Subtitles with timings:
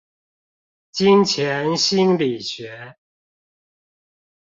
[0.91, 2.95] 金錢心理學